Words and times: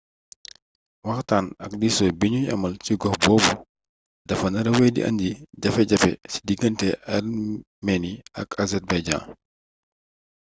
waxtaan 1.07 1.45
ak 1.65 1.71
diisoo 1.81 2.17
bi 2.19 2.27
ñuy 2.33 2.47
amal 2.53 2.73
cig 2.85 3.01
ox 3.09 3.15
boobu 3.23 3.51
dafa 4.27 4.47
nara 4.53 4.71
wéy 4.77 4.91
di 4.95 5.01
indi 5.09 5.29
jafe-jafe 5.61 6.11
ci 6.31 6.37
diggante 6.47 6.87
armenie 7.15 8.15
ak 8.41 8.47
azerbaïdjan 8.63 9.23